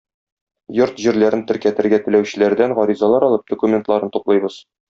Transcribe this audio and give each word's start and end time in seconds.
Йорт-җирләрен 0.77 1.43
теркәтергә 1.51 1.99
теләүчеләрдән 2.07 2.75
гаризалар 2.81 3.27
алып, 3.29 3.45
документларын 3.55 4.17
туплыйбыз. 4.19 4.61